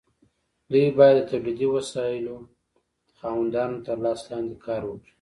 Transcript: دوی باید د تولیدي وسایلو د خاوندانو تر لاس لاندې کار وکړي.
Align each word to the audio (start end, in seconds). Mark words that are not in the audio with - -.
دوی 0.71 0.87
باید 0.97 1.17
د 1.19 1.25
تولیدي 1.29 1.67
وسایلو 1.69 2.37
د 2.45 2.47
خاوندانو 3.19 3.77
تر 3.87 3.97
لاس 4.05 4.19
لاندې 4.31 4.55
کار 4.65 4.81
وکړي. 4.85 5.09